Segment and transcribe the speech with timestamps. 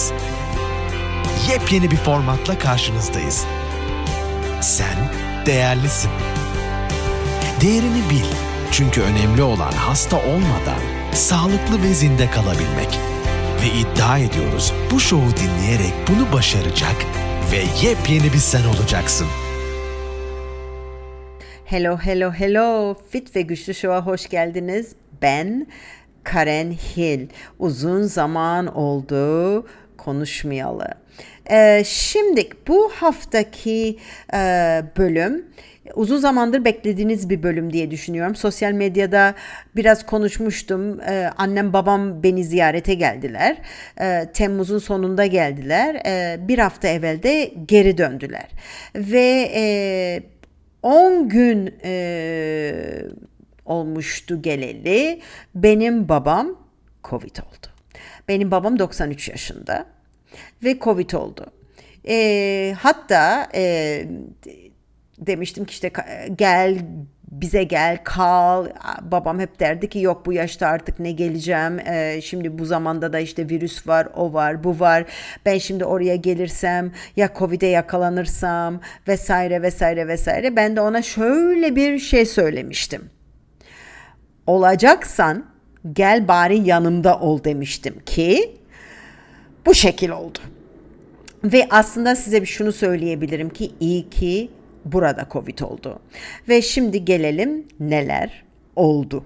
[0.00, 0.12] geldiniz.
[1.48, 3.46] Yepyeni bir formatla karşınızdayız.
[4.60, 4.96] Sen
[5.46, 6.10] değerlisin.
[7.60, 8.24] Değerini bil.
[8.72, 10.80] Çünkü önemli olan hasta olmadan
[11.12, 12.98] sağlıklı ve zinde kalabilmek.
[13.62, 16.96] Ve iddia ediyoruz bu şovu dinleyerek bunu başaracak
[17.52, 19.26] ve yepyeni bir sen olacaksın.
[21.64, 22.96] Hello, hello, hello.
[23.10, 24.92] Fit ve Güçlü Show'a hoş geldiniz.
[25.22, 25.66] Ben
[26.24, 27.28] Karen Hill.
[27.58, 29.66] Uzun zaman oldu
[30.04, 30.88] konuşmayalı.
[31.50, 33.98] Ee, şimdi bu haftaki
[34.34, 34.38] e,
[34.96, 35.44] bölüm
[35.94, 38.34] uzun zamandır beklediğiniz bir bölüm diye düşünüyorum.
[38.34, 39.34] Sosyal medyada
[39.76, 41.00] biraz konuşmuştum.
[41.00, 43.56] Ee, annem babam beni ziyarete geldiler.
[44.00, 46.02] Ee, Temmuz'un sonunda geldiler.
[46.06, 48.48] Ee, bir hafta evvel de geri döndüler.
[48.94, 50.22] Ve e,
[50.82, 52.72] 10 gün e,
[53.66, 55.20] olmuştu geleli.
[55.54, 56.56] Benim babam
[57.04, 57.69] Covid oldu.
[58.30, 59.86] Benim babam 93 yaşında
[60.64, 61.46] ve Covid oldu.
[62.08, 64.04] E, hatta e,
[65.18, 65.90] demiştim ki işte
[66.36, 66.78] gel
[67.30, 68.66] bize gel kal.
[69.02, 71.78] Babam hep derdi ki yok bu yaşta artık ne geleceğim?
[71.78, 75.04] Ee, şimdi bu zamanda da işte virüs var o var bu var.
[75.46, 80.56] Ben şimdi oraya gelirsem ya covid'e yakalanırsam vesaire vesaire vesaire.
[80.56, 83.10] Ben de ona şöyle bir şey söylemiştim.
[84.46, 85.50] Olacaksan
[85.92, 88.56] gel bari yanımda ol demiştim ki
[89.66, 90.38] bu şekil oldu.
[91.44, 94.50] Ve aslında size bir şunu söyleyebilirim ki iyi ki
[94.84, 95.98] burada Covid oldu.
[96.48, 98.44] Ve şimdi gelelim neler
[98.76, 99.24] oldu.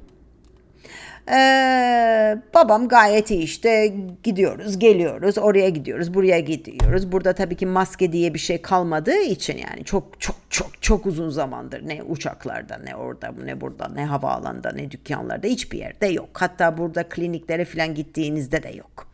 [1.30, 7.12] Ee, babam gayet iyi işte gidiyoruz geliyoruz oraya gidiyoruz buraya gidiyoruz.
[7.12, 11.30] Burada tabii ki maske diye bir şey kalmadığı için yani çok çok çok çok uzun
[11.30, 16.28] zamandır ne uçaklarda ne orada ne burada ne havaalanında ne dükkanlarda hiçbir yerde yok.
[16.33, 19.06] Hatta burada kliniklere falan gittiğinizde de yok.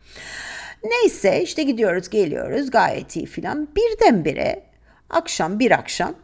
[0.83, 3.67] Neyse işte gidiyoruz geliyoruz gayet iyi filan.
[3.75, 4.63] Birdenbire
[5.09, 6.15] akşam bir akşam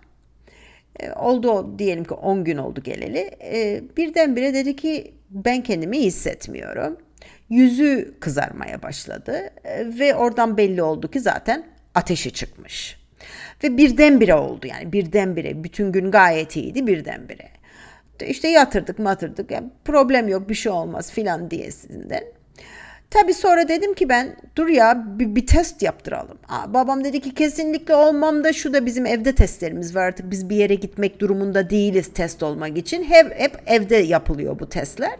[1.15, 3.31] oldu diyelim ki 10 gün oldu geleli.
[3.41, 6.97] E, birdenbire dedi ki ben kendimi hissetmiyorum.
[7.49, 11.63] Yüzü kızarmaya başladı e, ve oradan belli oldu ki zaten
[11.95, 12.99] ateşi çıkmış.
[13.63, 17.49] Ve birdenbire oldu yani birdenbire bütün gün gayet iyiydi birdenbire.
[18.27, 22.23] İşte yatırdık matırdık yani problem yok bir şey olmaz filan diyesinden.
[23.09, 26.37] Tabi sonra dedim ki ben dur ya bir, bir test yaptıralım.
[26.49, 30.49] Aa, babam dedi ki kesinlikle olmam da şu da bizim evde testlerimiz var artık biz
[30.49, 33.03] bir yere gitmek durumunda değiliz test olmak için.
[33.03, 35.17] Hep, hep evde yapılıyor bu testler.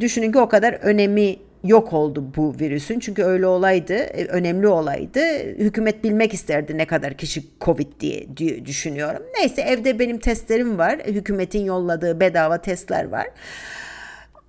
[0.00, 3.00] Düşünün ki o kadar önemi yok oldu bu virüsün.
[3.00, 5.20] Çünkü öyle olaydı, e, önemli olaydı.
[5.58, 9.22] Hükümet bilmek isterdi ne kadar kişi Covid diye, diye düşünüyorum.
[9.38, 10.98] Neyse evde benim testlerim var.
[10.98, 13.26] Hükümetin yolladığı bedava testler var.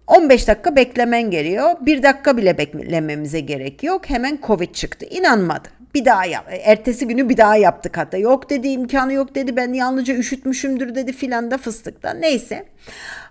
[0.08, 1.72] 15 dakika beklemen geliyor.
[1.82, 4.10] Bir dakika bile beklememize gerek yok.
[4.10, 5.06] Hemen Covid çıktı.
[5.10, 5.70] İnanmadı.
[5.96, 6.46] Bir daha yap.
[6.64, 8.18] Ertesi günü bir daha yaptık hatta.
[8.18, 9.56] Yok dedi imkanı yok dedi.
[9.56, 12.22] Ben yalnızca üşütmüşümdür dedi filan da fıstıktan.
[12.22, 12.66] Neyse.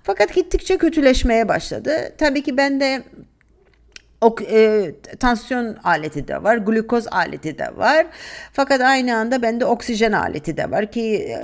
[0.03, 2.13] Fakat gittikçe kötüleşmeye başladı.
[2.19, 3.03] Tabii ki ben de
[4.21, 8.07] o, e, tansiyon aleti de var, glukoz aleti de var.
[8.53, 11.39] Fakat aynı anda bende oksijen aleti de var ki e,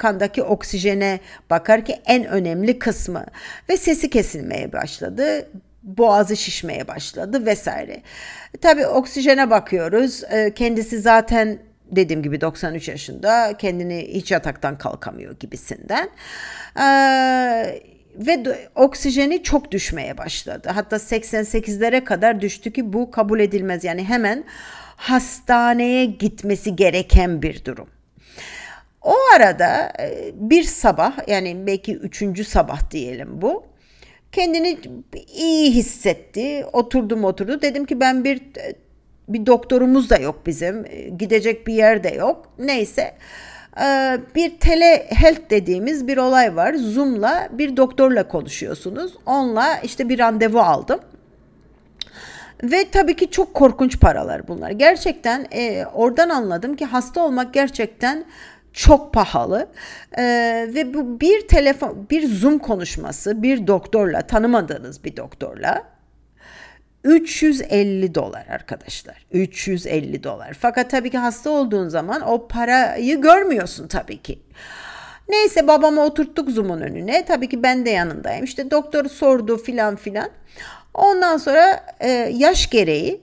[0.00, 3.26] kandaki oksijene bakar ki en önemli kısmı
[3.68, 5.46] ve sesi kesilmeye başladı
[5.82, 8.02] boğazı şişmeye başladı vesaire.
[8.60, 10.22] Tabii oksijene bakıyoruz.
[10.30, 11.58] Ee, kendisi zaten
[11.90, 16.08] dediğim gibi 93 yaşında kendini hiç yataktan kalkamıyor gibisinden.
[16.76, 17.80] Ee,
[18.16, 20.70] ve oksijeni çok düşmeye başladı.
[20.74, 23.84] Hatta 88'lere kadar düştü ki bu kabul edilmez.
[23.84, 24.44] Yani hemen
[24.96, 27.88] hastaneye gitmesi gereken bir durum.
[29.02, 33.64] O arada e, bir sabah yani belki üçüncü sabah diyelim bu.
[34.32, 34.78] Kendini
[35.34, 36.66] iyi hissetti.
[36.72, 37.62] Oturdum oturdu.
[37.62, 38.42] Dedim ki ben bir
[39.28, 40.84] bir doktorumuz da yok bizim.
[40.86, 42.52] E, gidecek bir yer de yok.
[42.58, 43.14] Neyse.
[43.82, 46.74] E, bir telehealth dediğimiz bir olay var.
[46.74, 49.14] Zoom'la bir doktorla konuşuyorsunuz.
[49.26, 51.00] Onunla işte bir randevu aldım.
[52.62, 54.70] Ve tabii ki çok korkunç paralar bunlar.
[54.70, 58.24] Gerçekten e, oradan anladım ki hasta olmak gerçekten
[58.72, 59.68] çok pahalı.
[60.18, 65.84] Ee, ve bu bir telefon bir zoom konuşması bir doktorla tanımadığınız bir doktorla
[67.04, 70.56] 350 dolar arkadaşlar 350 dolar.
[70.60, 74.38] Fakat tabii ki hasta olduğun zaman o parayı görmüyorsun tabii ki.
[75.28, 77.24] Neyse babamı oturttuk zoom'un önüne.
[77.24, 78.44] Tabii ki ben de yanındayım.
[78.44, 80.30] İşte doktor sordu filan filan.
[80.94, 83.20] Ondan sonra e, yaş gereği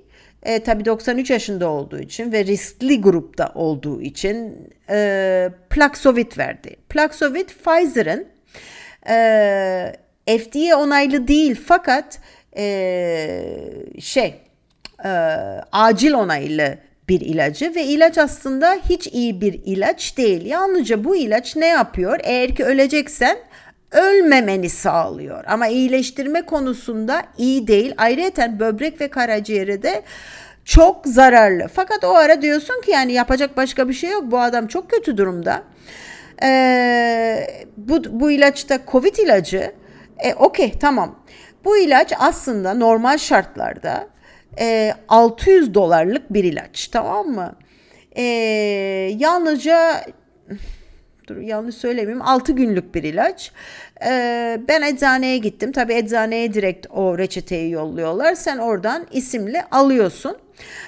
[0.47, 6.75] e, tabii 93 yaşında olduğu için ve riskli grupta olduğu için e, Paxlovid verdi.
[6.89, 8.27] Paxlovid Pfizer'ın
[9.09, 9.93] e,
[10.25, 12.19] FDA onaylı değil fakat
[12.57, 13.43] e,
[13.99, 14.35] şey
[15.03, 15.09] e,
[15.71, 16.77] acil onaylı
[17.09, 20.45] bir ilacı ve ilaç aslında hiç iyi bir ilaç değil.
[20.45, 22.19] Yalnızca bu ilaç ne yapıyor?
[22.23, 23.37] Eğer ki öleceksen
[23.91, 25.43] ölmemeni sağlıyor.
[25.47, 27.93] Ama iyileştirme konusunda iyi değil.
[27.97, 30.03] Ayrıca böbrek ve karaciğeri de
[30.65, 31.67] çok zararlı.
[31.73, 34.23] Fakat o ara diyorsun ki yani yapacak başka bir şey yok.
[34.31, 35.63] Bu adam çok kötü durumda.
[36.43, 37.47] Ee,
[37.77, 39.71] bu, bu ilaçta Covid ilacı.
[40.19, 41.19] E, Okey tamam.
[41.65, 44.07] Bu ilaç aslında normal şartlarda
[44.59, 47.55] e, 600 dolarlık bir ilaç tamam mı?
[48.15, 48.23] E,
[49.17, 50.01] yalnızca
[51.27, 53.51] dur yanlış söylemeyeyim 6 günlük bir ilaç.
[54.05, 55.71] Ee, ben eczaneye gittim.
[55.71, 58.35] Tabi eczaneye direkt o reçeteyi yolluyorlar.
[58.35, 60.37] Sen oradan isimle alıyorsun.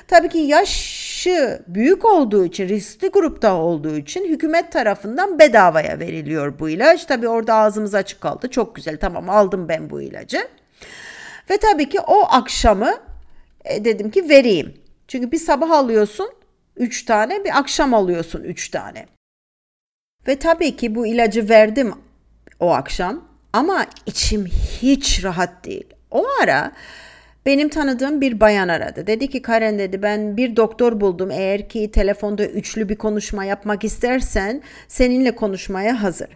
[0.07, 6.69] Tabii ki yaşı büyük olduğu için, riskli grupta olduğu için hükümet tarafından bedavaya veriliyor bu
[6.69, 7.05] ilaç.
[7.05, 8.49] Tabii orada ağzımız açık kaldı.
[8.49, 10.47] Çok güzel tamam aldım ben bu ilacı.
[11.49, 12.93] Ve tabii ki o akşamı
[13.65, 14.73] e, dedim ki vereyim.
[15.07, 16.29] Çünkü bir sabah alıyorsun
[16.77, 19.05] 3 tane, bir akşam alıyorsun 3 tane.
[20.29, 21.93] Ve tabii ki bu ilacı verdim
[22.59, 23.23] o akşam
[23.53, 24.45] ama içim
[24.81, 25.85] hiç rahat değil.
[26.11, 26.71] O ara
[27.45, 29.07] benim tanıdığım bir bayan aradı.
[29.07, 31.31] Dedi ki Karen dedi ben bir doktor buldum.
[31.31, 36.29] Eğer ki telefonda üçlü bir konuşma yapmak istersen seninle konuşmaya hazır.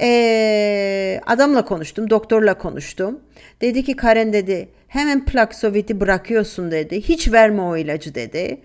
[0.00, 3.20] Ee, adamla konuştum, doktorla konuştum.
[3.60, 7.00] Dedi ki Karen dedi hemen Plaksovit'i bırakıyorsun dedi.
[7.00, 8.60] Hiç verme o ilacı dedi.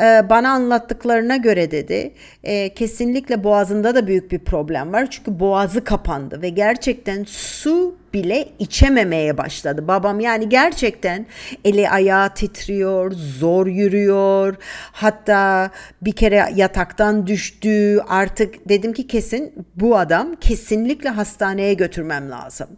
[0.00, 2.14] Ee, bana anlattıklarına göre dedi
[2.44, 5.10] e, kesinlikle boğazında da büyük bir problem var.
[5.10, 9.88] Çünkü boğazı kapandı ve gerçekten su bile içememeye başladı.
[9.88, 11.26] Babam yani gerçekten
[11.64, 14.56] eli ayağı titriyor, zor yürüyor.
[14.92, 15.70] Hatta
[16.02, 18.00] bir kere yataktan düştü.
[18.08, 22.68] Artık dedim ki kesin bu adam kesinlikle hastaneye götürmem lazım.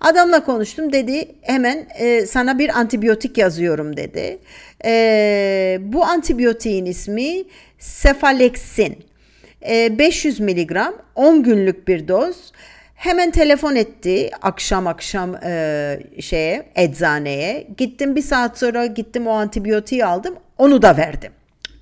[0.00, 4.38] Adamla konuştum dedi hemen e, sana bir antibiyotik yazıyorum dedi.
[4.84, 7.44] E, bu antibiyotiğin ismi
[8.02, 9.04] Cefalexin.
[9.68, 12.52] E, 500 miligram 10 günlük bir doz.
[12.94, 17.66] Hemen telefon etti akşam akşam e, şeye eczaneye.
[17.76, 21.32] Gittim bir saat sonra gittim o antibiyotiği aldım onu da verdim.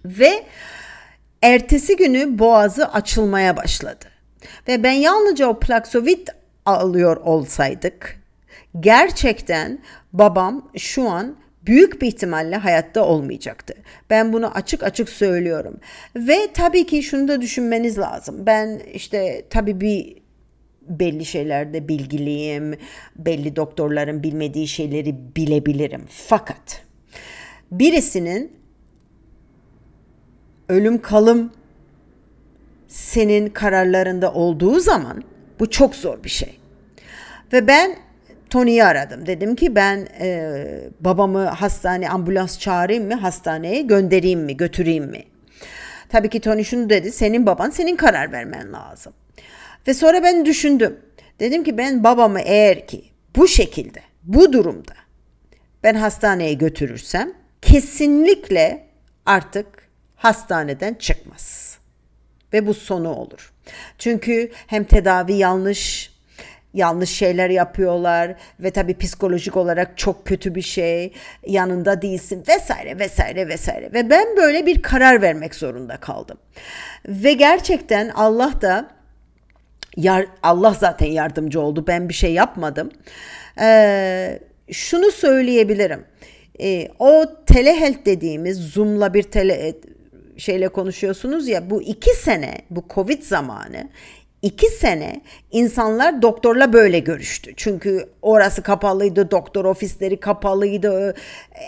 [0.05, 0.43] Ve
[1.43, 4.05] ertesi günü boğazı açılmaya başladı.
[4.69, 6.29] Ve ben yalnızca o Plaxovit
[6.77, 8.19] alıyor olsaydık
[8.81, 9.79] gerçekten
[10.13, 11.37] babam şu an
[11.67, 13.75] büyük bir ihtimalle hayatta olmayacaktı.
[14.11, 15.81] Ben bunu açık açık söylüyorum.
[16.17, 18.47] Ve tabii ki şunu da düşünmeniz lazım.
[18.47, 20.17] Ben işte tabii bir
[20.83, 22.75] belli şeylerde bilgiliyim.
[23.17, 26.05] Belli doktorların bilmediği şeyleri bilebilirim.
[26.09, 26.83] Fakat
[27.73, 28.53] birisinin
[30.69, 31.53] ölüm kalım
[32.89, 35.25] senin kararlarında olduğu zaman
[35.61, 36.58] bu çok zor bir şey.
[37.53, 37.97] Ve ben
[38.51, 39.27] Tony'yi aradım.
[39.27, 40.55] Dedim ki ben e,
[41.01, 45.25] babamı hastane ambulans çağırayım mı hastaneye göndereyim mi götüreyim mi?
[46.09, 49.13] Tabii ki Tony şunu dedi senin baban senin karar vermen lazım.
[49.87, 50.99] Ve sonra ben düşündüm.
[51.41, 53.05] Dedim ki ben babamı eğer ki
[53.37, 54.93] bu şekilde bu durumda
[55.83, 58.87] ben hastaneye götürürsem kesinlikle
[59.27, 59.67] artık
[60.17, 61.79] hastaneden çıkmaz.
[62.53, 63.53] Ve bu sonu olur.
[63.99, 66.13] Çünkü hem tedavi yanlış
[66.75, 71.13] yanlış şeyler yapıyorlar ve tabii psikolojik olarak çok kötü bir şey
[71.47, 73.93] yanında değilsin vesaire vesaire vesaire.
[73.93, 76.39] Ve ben böyle bir karar vermek zorunda kaldım.
[77.09, 78.91] Ve gerçekten Allah da
[79.97, 81.85] yar, Allah zaten yardımcı oldu.
[81.87, 82.91] Ben bir şey yapmadım.
[83.61, 84.39] Ee,
[84.73, 86.05] şunu söyleyebilirim.
[86.61, 89.75] Ee, o telehealth dediğimiz Zoom'la bir tele
[90.37, 93.89] şeyle konuşuyorsunuz ya bu iki sene bu Covid zamanı
[94.43, 97.53] iki sene insanlar doktorla böyle görüştü.
[97.57, 101.15] Çünkü orası kapalıydı, doktor ofisleri kapalıydı,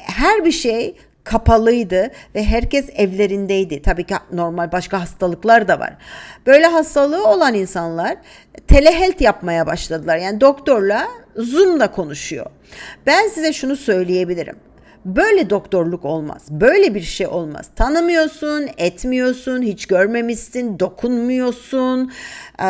[0.06, 3.82] her bir şey kapalıydı ve herkes evlerindeydi.
[3.82, 5.96] Tabii ki normal başka hastalıklar da var.
[6.46, 8.16] Böyle hastalığı olan insanlar
[8.68, 10.16] telehealth yapmaya başladılar.
[10.16, 12.46] Yani doktorla Zoom'la konuşuyor.
[13.06, 14.56] Ben size şunu söyleyebilirim.
[15.04, 16.42] Böyle doktorluk olmaz.
[16.50, 17.71] Böyle bir şey olmaz.
[17.76, 22.12] Tanımıyorsun, etmiyorsun, hiç görmemişsin, dokunmuyorsun
[22.59, 22.66] e,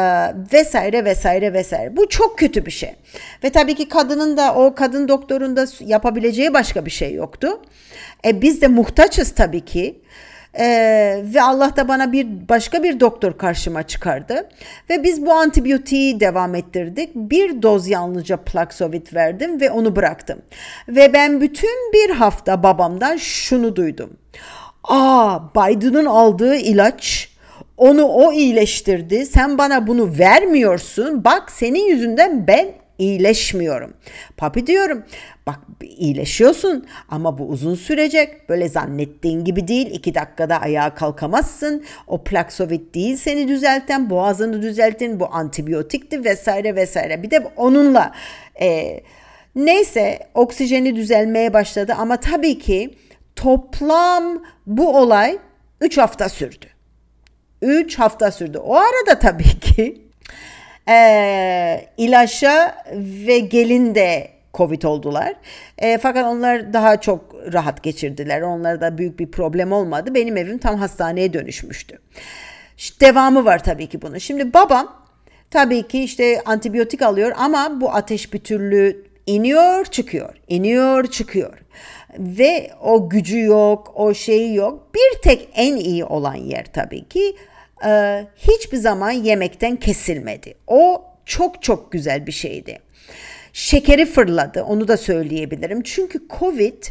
[0.52, 1.96] vesaire vesaire vesaire.
[1.96, 2.94] Bu çok kötü bir şey.
[3.44, 7.60] Ve tabii ki kadının da o kadın doktorun da yapabileceği başka bir şey yoktu.
[8.24, 10.00] E biz de muhtaçız tabii ki.
[10.58, 14.48] Ee, ve Allah da bana bir başka bir doktor karşıma çıkardı
[14.90, 17.14] ve biz bu antibiyotiği devam ettirdik.
[17.14, 20.42] Bir doz yalnızca Plaxovit verdim ve onu bıraktım.
[20.88, 24.10] Ve ben bütün bir hafta babamdan şunu duydum.
[24.84, 27.28] Aa Biden'ın aldığı ilaç
[27.76, 29.26] onu o iyileştirdi.
[29.26, 31.24] Sen bana bunu vermiyorsun.
[31.24, 33.94] Bak senin yüzünden ben iyileşmiyorum.
[34.36, 35.04] Papi diyorum
[35.50, 38.48] bak iyileşiyorsun ama bu uzun sürecek.
[38.48, 39.90] Böyle zannettiğin gibi değil.
[39.92, 41.84] iki dakikada ayağa kalkamazsın.
[42.06, 47.22] O Plaksovit değil seni düzelten, boğazını düzeltin, bu antibiyotikti vesaire vesaire.
[47.22, 48.12] Bir de onunla
[48.60, 49.00] e,
[49.54, 52.94] neyse oksijeni düzelmeye başladı ama tabii ki
[53.36, 55.38] toplam bu olay
[55.80, 56.66] 3 hafta sürdü.
[57.62, 58.58] 3 hafta sürdü.
[58.58, 60.02] O arada tabii ki
[60.88, 62.84] e, ilaça
[63.26, 65.34] ve gelin de Covid oldular.
[65.78, 68.42] E, fakat onlar daha çok rahat geçirdiler.
[68.42, 70.14] Onlarda büyük bir problem olmadı.
[70.14, 71.98] Benim evim tam hastaneye dönüşmüştü.
[72.76, 74.18] İşte devamı var tabii ki bunun.
[74.18, 75.06] Şimdi babam
[75.50, 81.58] tabii ki işte antibiyotik alıyor ama bu ateş bir türlü iniyor çıkıyor, iniyor çıkıyor.
[82.18, 84.94] Ve o gücü yok, o şeyi yok.
[84.94, 87.36] Bir tek en iyi olan yer tabii ki
[87.86, 90.54] e, hiçbir zaman yemekten kesilmedi.
[90.66, 92.78] O çok çok güzel bir şeydi.
[93.52, 95.82] Şekeri fırladı onu da söyleyebilirim.
[95.82, 96.84] Çünkü Covid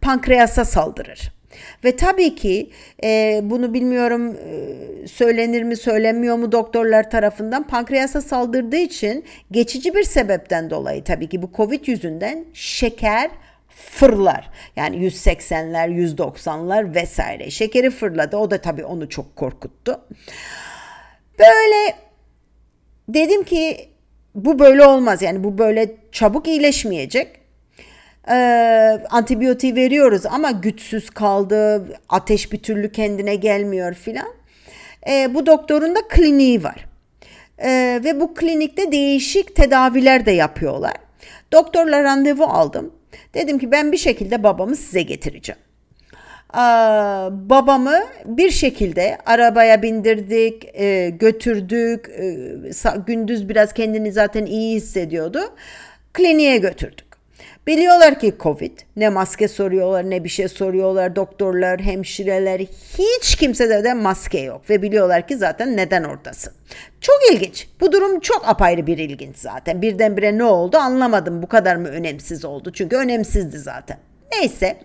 [0.00, 1.32] pankreasa saldırır.
[1.84, 2.70] Ve tabii ki
[3.04, 10.02] e, bunu bilmiyorum e, söylenir mi söylenmiyor mu doktorlar tarafından pankreasa saldırdığı için geçici bir
[10.02, 13.30] sebepten dolayı tabii ki bu Covid yüzünden şeker
[13.68, 14.50] fırlar.
[14.76, 17.50] Yani 180'ler, 190'lar vesaire.
[17.50, 18.36] Şekeri fırladı.
[18.36, 20.00] O da tabii onu çok korkuttu.
[21.38, 21.94] Böyle
[23.08, 23.88] dedim ki
[24.44, 25.22] bu böyle olmaz.
[25.22, 27.28] Yani bu böyle çabuk iyileşmeyecek.
[28.30, 31.88] Ee, antibiyotiği veriyoruz ama güçsüz kaldı.
[32.08, 34.28] Ateş bir türlü kendine gelmiyor filan.
[35.08, 36.86] Ee, bu doktorun da kliniği var.
[37.58, 40.94] Ee, ve bu klinikte değişik tedaviler de yapıyorlar.
[41.52, 42.92] Doktorla randevu aldım.
[43.34, 45.60] Dedim ki ben bir şekilde babamı size getireceğim.
[46.54, 46.58] Ee,
[47.50, 52.08] babamı bir şekilde arabaya bindirdik, e, götürdük.
[52.08, 52.36] E,
[53.06, 55.40] gündüz biraz kendini zaten iyi hissediyordu.
[56.12, 57.08] Kliniğe götürdük.
[57.66, 58.78] Biliyorlar ki Covid.
[58.96, 61.16] Ne maske soruyorlar ne bir şey soruyorlar.
[61.16, 62.60] Doktorlar, hemşireler
[62.98, 64.70] hiç kimsede de maske yok.
[64.70, 66.52] Ve biliyorlar ki zaten neden oradasın.
[67.00, 67.68] Çok ilginç.
[67.80, 69.82] Bu durum çok apayrı bir ilginç zaten.
[69.82, 71.42] Birdenbire ne oldu anlamadım.
[71.42, 72.72] Bu kadar mı önemsiz oldu?
[72.72, 73.98] Çünkü önemsizdi zaten.
[74.32, 74.76] Neyse.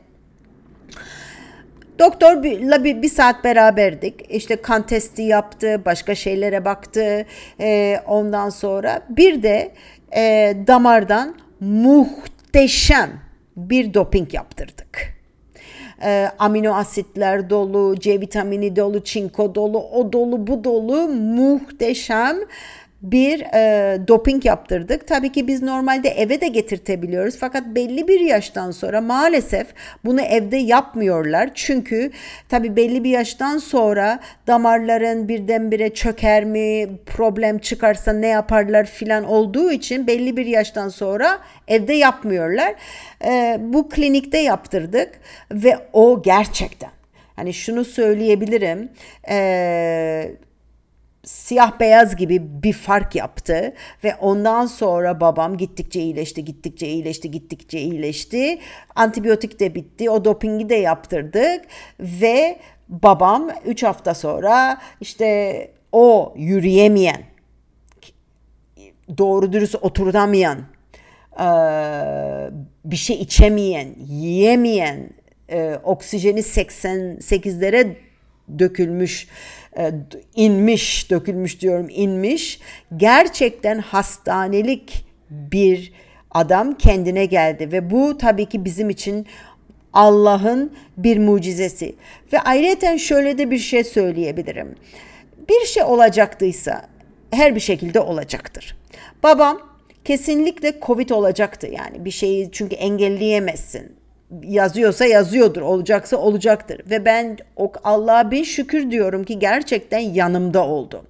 [2.00, 4.26] Doktorla bir, bir saat beraberdik.
[4.30, 7.26] İşte kan testi yaptı, başka şeylere baktı.
[7.60, 9.72] Ee, ondan sonra bir de
[10.16, 13.10] e, damardan muhteşem
[13.58, 15.14] bir doping yaptırdık.
[16.04, 22.38] E, amino asitler dolu, C vitamini dolu, çinko dolu, o dolu, bu dolu muhteşem
[23.04, 25.08] bir e, doping yaptırdık.
[25.08, 29.68] Tabii ki biz normalde eve de getirtebiliyoruz fakat belli bir yaştan sonra maalesef
[30.06, 31.50] bunu evde yapmıyorlar.
[31.54, 32.12] Çünkü
[32.50, 39.72] tabii belli bir yaştan sonra damarların birdenbire çöker mi, problem çıkarsa ne yaparlar filan olduğu
[39.72, 42.76] için belli bir yaştan sonra evde yapmıyorlar.
[43.26, 45.10] E, bu klinikte yaptırdık
[45.52, 46.92] ve o gerçekten
[47.36, 48.90] hani şunu söyleyebilirim.
[49.30, 50.36] Eee
[51.24, 57.80] siyah beyaz gibi bir fark yaptı ve ondan sonra babam gittikçe iyileşti, gittikçe iyileşti, gittikçe
[57.80, 58.60] iyileşti.
[58.96, 61.66] Antibiyotik de bitti, o dopingi de yaptırdık
[62.00, 67.24] ve babam 3 hafta sonra işte o yürüyemeyen,
[69.18, 70.60] doğru dürüst oturtamayan,
[72.86, 75.10] bir şey içemeyen, yiyemeyen,
[75.84, 77.96] oksijeni 88'lere
[78.60, 79.28] dökülmüş
[79.78, 79.92] e,
[80.36, 82.60] inmiş, dökülmüş diyorum inmiş.
[82.98, 85.94] Gerçekten hastanelik bir
[86.32, 89.28] adam kendine geldi ve bu tabii ki bizim için
[89.94, 91.96] Allah'ın bir mucizesi.
[92.34, 94.76] Ve ayrıca şöyle de bir şey söyleyebilirim.
[95.50, 96.88] Bir şey olacaktıysa
[97.32, 98.78] her bir şekilde olacaktır.
[99.24, 99.60] Babam
[100.06, 104.03] kesinlikle Covid olacaktı yani bir şeyi çünkü engelleyemezsin
[104.44, 106.82] yazıyorsa yazıyordur, olacaksa olacaktır.
[106.90, 107.38] Ve ben
[107.84, 111.04] Allah'a bir şükür diyorum ki gerçekten yanımda oldu.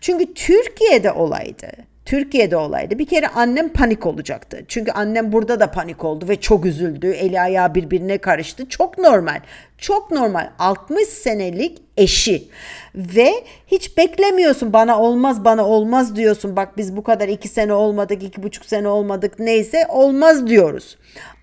[0.00, 1.68] Çünkü Türkiye'de olaydı.
[2.08, 2.98] Türkiye'de olaydı.
[2.98, 4.64] Bir kere annem panik olacaktı.
[4.68, 7.10] Çünkü annem burada da panik oldu ve çok üzüldü.
[7.10, 8.68] Eli ayağı birbirine karıştı.
[8.68, 9.40] Çok normal.
[9.78, 10.50] Çok normal.
[10.58, 12.48] 60 senelik eşi
[12.94, 13.32] ve
[13.66, 16.56] hiç beklemiyorsun bana olmaz bana olmaz diyorsun.
[16.56, 20.98] Bak biz bu kadar iki sene olmadık, iki buçuk sene olmadık neyse olmaz diyoruz.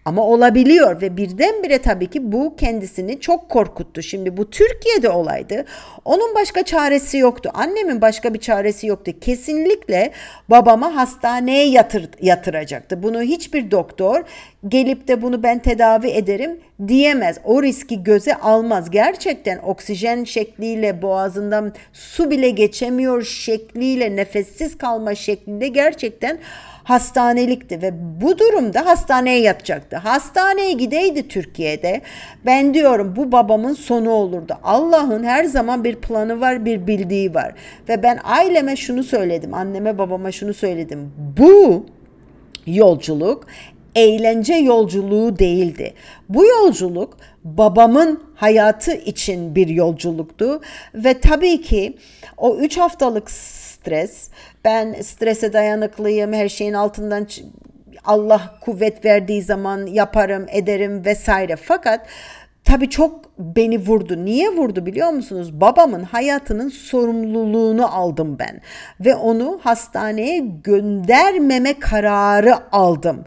[0.06, 4.02] Ama olabiliyor ve birdenbire tabii ki bu kendisini çok korkuttu.
[4.02, 5.66] Şimdi bu Türkiye'de olaydı.
[6.06, 7.52] Onun başka çaresi yoktu.
[7.54, 9.12] Annemin başka bir çaresi yoktu.
[9.22, 10.12] Kesinlikle
[10.50, 13.04] babama hastaneye yatır, yatıracaktı.
[13.04, 14.24] Bunu hiçbir doktor
[14.68, 17.38] gelip de bunu ben tedavi ederim diyemez.
[17.44, 18.92] O riski göze almaz.
[18.92, 26.40] Gerçekten oksijen şekliyle boğazından su bile geçemiyor şekliyle nefessiz kalma şeklinde gerçekten
[26.86, 29.98] hastanelikti ve bu durumda hastaneye yatacaktı.
[29.98, 32.02] Hastaneye gideydi Türkiye'de.
[32.46, 34.58] Ben diyorum bu babamın sonu olurdu.
[34.64, 37.54] Allah'ın her zaman bir planı var, bir bildiği var.
[37.90, 41.12] Ve ben aileme şunu söyledim, anneme babama şunu söyledim.
[41.38, 41.86] Bu
[42.66, 43.48] yolculuk
[43.96, 45.94] eğlence yolculuğu değildi.
[46.30, 50.62] Bu yolculuk babamın hayatı için bir yolculuktu
[50.94, 51.98] ve tabii ki
[52.38, 54.30] o üç haftalık stres,
[54.66, 57.28] ben strese dayanıklıyım, her şeyin altından
[58.06, 61.56] Allah kuvvet verdiği zaman yaparım, ederim vesaire.
[61.56, 62.08] Fakat
[62.64, 64.26] tabii çok beni vurdu.
[64.26, 65.62] Niye vurdu biliyor musunuz?
[65.62, 68.62] Babamın hayatının sorumluluğunu aldım ben
[69.00, 73.26] ve onu hastaneye göndermeme kararı aldım.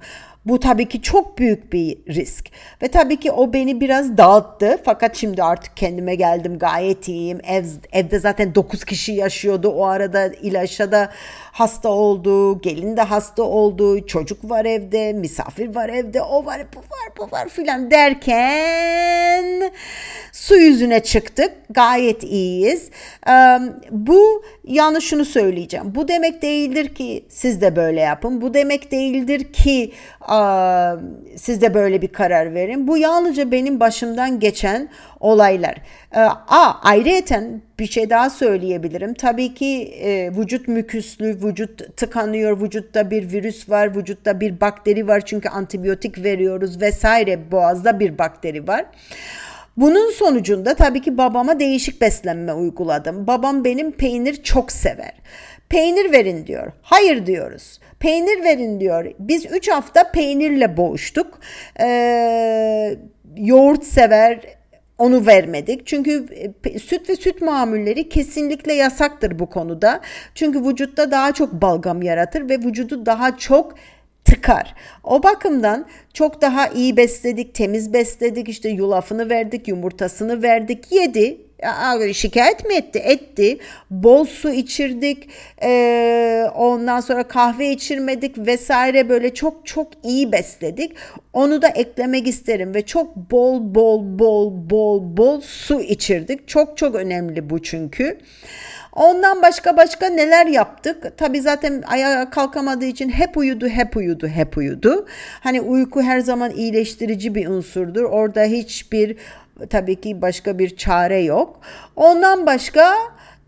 [0.48, 2.46] Bu tabii ki çok büyük bir risk.
[2.82, 4.78] Ve tabii ki o beni biraz dağıttı.
[4.84, 7.40] Fakat şimdi artık kendime geldim gayet iyiyim.
[7.48, 9.68] Ev, evde zaten 9 kişi yaşıyordu.
[9.68, 11.10] O arada ilaçta da
[11.52, 16.78] hasta oldu, gelin de hasta oldu, çocuk var evde, misafir var evde, o var, bu
[16.78, 19.72] var, bu var filan derken
[20.32, 21.52] su yüzüne çıktık.
[21.70, 22.90] Gayet iyiyiz.
[23.90, 25.94] Bu yanlış şunu söyleyeceğim.
[25.94, 28.40] Bu demek değildir ki siz de böyle yapın.
[28.40, 29.92] Bu demek değildir ki
[31.36, 32.88] siz de böyle bir karar verin.
[32.88, 34.88] Bu yalnızca benim başımdan geçen
[35.20, 35.76] olaylar.
[36.48, 39.14] A, ayrıyeten bir şey daha söyleyebilirim.
[39.14, 45.20] Tabii ki e, vücut müküslü, vücut tıkanıyor, vücutta bir virüs var, vücutta bir bakteri var
[45.26, 48.84] çünkü antibiyotik veriyoruz vesaire boğazda bir bakteri var.
[49.76, 53.26] Bunun sonucunda tabii ki babama değişik beslenme uyguladım.
[53.26, 55.12] Babam benim peynir çok sever.
[55.68, 56.72] Peynir verin diyor.
[56.82, 57.78] Hayır diyoruz.
[58.00, 59.12] Peynir verin diyor.
[59.18, 61.38] Biz 3 hafta peynirle boğuştuk.
[61.80, 62.96] Ee,
[63.36, 64.40] yoğurt sever,
[64.98, 65.86] onu vermedik.
[65.86, 66.26] Çünkü
[66.64, 70.00] e, süt ve süt mamulleri kesinlikle yasaktır bu konuda.
[70.34, 73.74] Çünkü vücutta daha çok balgam yaratır ve vücudu daha çok
[74.30, 74.74] tıkar.
[75.04, 81.48] O bakımdan çok daha iyi besledik, temiz besledik, işte yulafını verdik, yumurtasını verdik, yedi
[82.12, 82.98] şikayet mi etti?
[82.98, 83.58] Etti.
[83.90, 85.28] Bol su içirdik.
[86.54, 90.92] Ondan sonra kahve içirmedik vesaire böyle çok çok iyi besledik.
[91.32, 96.48] Onu da eklemek isterim ve çok bol bol bol bol bol su içirdik.
[96.48, 98.18] Çok çok önemli bu çünkü.
[98.92, 101.12] Ondan başka başka neler yaptık?
[101.16, 105.06] Tabii zaten ayağa kalkamadığı için hep uyudu, hep uyudu, hep uyudu.
[105.40, 108.02] Hani uyku her zaman iyileştirici bir unsurdur.
[108.02, 109.16] Orada hiçbir
[109.70, 111.60] tabii ki başka bir çare yok.
[111.96, 112.94] Ondan başka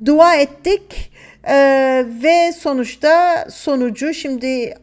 [0.05, 1.11] dua ettik.
[1.49, 4.75] Ee, ve sonuçta sonucu şimdi e,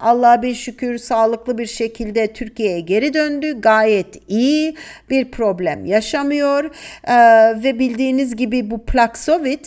[0.00, 3.60] Allah'a bir şükür sağlıklı bir şekilde Türkiye'ye geri döndü.
[3.60, 4.76] Gayet iyi
[5.10, 6.64] bir problem yaşamıyor
[7.04, 7.14] ee,
[7.62, 9.64] ve bildiğiniz gibi bu Paxlovid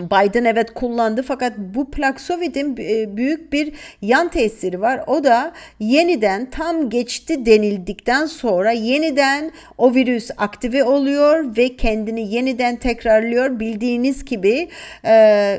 [0.00, 5.00] Biden evet kullandı fakat bu Paxlovid'in e, büyük bir yan tesiri var.
[5.06, 12.76] O da yeniden tam geçti denildikten sonra yeniden o virüs aktive oluyor ve kendini yeniden
[12.76, 13.60] tekrarlıyor.
[13.60, 14.68] Bildiğiniz gibi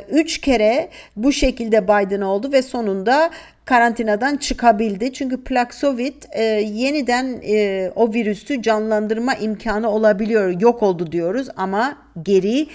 [0.10, 3.30] 3 e, kere bu şekilde Biden oldu ve sonunda
[3.69, 5.13] karantinadan çıkabildi.
[5.13, 10.62] Çünkü Paxlovid e, yeniden e, o virüsü canlandırma imkanı olabiliyor.
[10.62, 12.67] Yok oldu diyoruz ama geri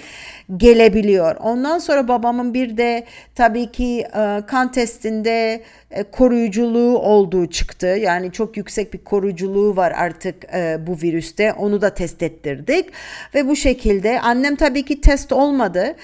[0.57, 1.37] gelebiliyor.
[1.37, 3.05] Ondan sonra babamın bir de
[3.35, 7.87] tabii ki e, kan testinde e, koruyuculuğu olduğu çıktı.
[7.87, 11.53] Yani çok yüksek bir koruyuculuğu var artık e, bu virüste.
[11.53, 12.91] Onu da test ettirdik
[13.35, 15.97] ve bu şekilde annem tabii ki test olmadı.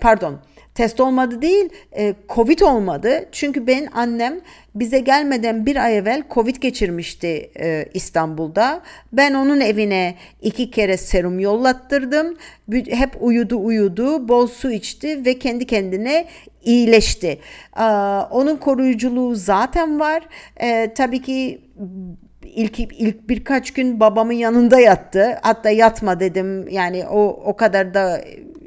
[0.00, 0.40] Pardon
[0.78, 3.28] test olmadı değil, e, Covid olmadı.
[3.32, 4.40] Çünkü ben annem
[4.74, 8.82] bize gelmeden bir ay evvel Covid geçirmişti e, İstanbul'da.
[9.12, 12.36] Ben onun evine iki kere serum yollattırdım.
[12.72, 16.26] Hep uyudu uyudu, bol su içti ve kendi kendine
[16.64, 17.38] iyileşti.
[17.78, 17.84] E,
[18.30, 20.22] onun koruyuculuğu zaten var.
[20.60, 21.60] E, tabii ki
[22.44, 25.38] ilk ilk birkaç gün babamın yanında yattı.
[25.42, 26.68] Hatta yatma dedim.
[26.68, 28.20] Yani o o kadar da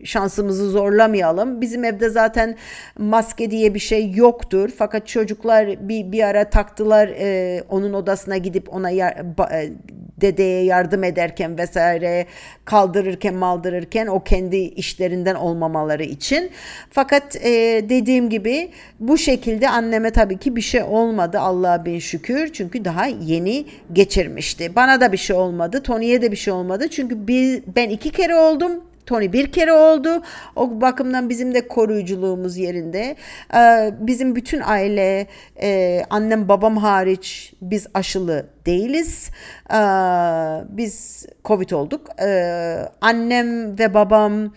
[0.03, 1.61] şansımızı zorlamayalım.
[1.61, 2.55] Bizim evde zaten
[2.97, 4.69] maske diye bir şey yoktur.
[4.77, 9.69] Fakat çocuklar bir bir ara taktılar e, onun odasına gidip ona yar, ba, e,
[10.21, 12.25] dedeye yardım ederken vesaire
[12.65, 16.49] kaldırırken maldırırken o kendi işlerinden olmamaları için.
[16.89, 17.51] Fakat e,
[17.89, 22.53] dediğim gibi bu şekilde anneme tabii ki bir şey olmadı Allah'a bin şükür.
[22.53, 24.75] Çünkü daha yeni geçirmişti.
[24.75, 25.83] Bana da bir şey olmadı.
[25.83, 26.87] Tony'ye de bir şey olmadı.
[26.89, 28.71] Çünkü bir, ben iki kere oldum.
[29.11, 30.23] Tony bir kere oldu.
[30.55, 33.15] O bakımdan bizim de koruyuculuğumuz yerinde.
[33.55, 35.27] Ee, bizim bütün aile,
[35.61, 39.29] e, annem babam hariç biz aşılı değiliz.
[39.73, 39.75] Ee,
[40.69, 42.07] biz Covid olduk.
[42.21, 44.53] Ee, annem ve babam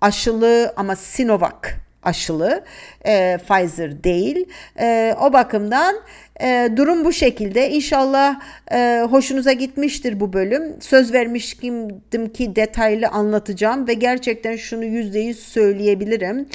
[0.00, 2.64] aşılı ama Sinovac aşılı.
[3.06, 4.48] E, Pfizer değil.
[4.80, 5.96] E, o bakımdan
[6.40, 7.70] e, durum bu şekilde.
[7.70, 8.40] İnşallah
[8.72, 10.76] e, hoşunuza gitmiştir bu bölüm.
[10.80, 11.88] Söz vermiştim
[12.34, 16.48] ki detaylı anlatacağım ve gerçekten şunu yüzde yüz söyleyebilirim.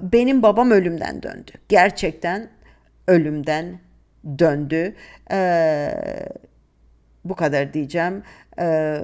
[0.00, 1.52] Benim babam ölümden döndü.
[1.68, 2.48] Gerçekten
[3.08, 3.78] ölümden
[4.38, 4.94] döndü.
[5.32, 5.90] Ee,
[7.24, 8.22] bu kadar diyeceğim.
[8.60, 9.00] Ee,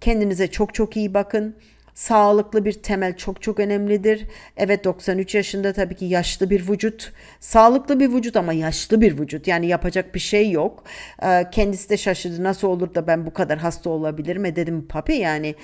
[0.00, 1.56] kendinize çok çok iyi bakın.
[1.98, 4.26] Sağlıklı bir temel çok çok önemlidir.
[4.56, 7.12] Evet 93 yaşında tabii ki yaşlı bir vücut.
[7.40, 9.46] Sağlıklı bir vücut ama yaşlı bir vücut.
[9.46, 10.84] Yani yapacak bir şey yok.
[11.22, 12.44] Ee, kendisi de şaşırdı.
[12.44, 14.44] Nasıl olur da ben bu kadar hasta olabilirim?
[14.44, 15.54] E dedim papi yani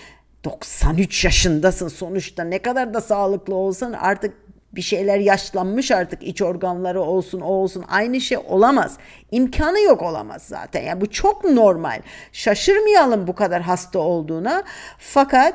[0.44, 4.35] 93 yaşındasın sonuçta ne kadar da sağlıklı olsan artık
[4.73, 8.97] bir şeyler yaşlanmış artık iç organları olsun o olsun aynı şey olamaz.
[9.31, 10.83] İmkanı yok olamaz zaten.
[10.83, 12.03] Yani bu çok normal.
[12.33, 14.64] Şaşırmayalım bu kadar hasta olduğuna.
[14.99, 15.55] Fakat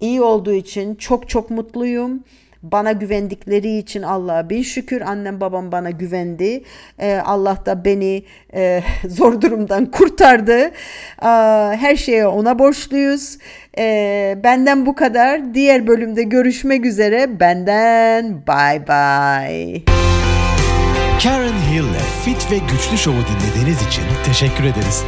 [0.00, 2.24] iyi olduğu için çok çok mutluyum.
[2.72, 6.64] Bana güvendikleri için Allah'a bin şükür annem babam bana güvendi.
[6.98, 8.22] Ee, Allah da beni
[8.54, 10.58] e, zor durumdan kurtardı.
[10.60, 10.70] Ee,
[11.76, 13.38] her şeye ona borçluyuz.
[13.78, 15.54] Ee, benden bu kadar.
[15.54, 17.40] Diğer bölümde görüşmek üzere.
[17.40, 19.82] Benden bye bye.
[21.22, 25.04] Karen Hill'le Fit ve Güçlü Show'u dinlediğiniz için teşekkür ederiz.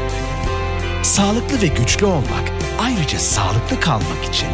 [1.03, 4.48] Sağlıklı ve güçlü olmak, ayrıca sağlıklı kalmak için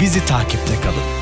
[0.00, 1.17] bizi takipte kalın.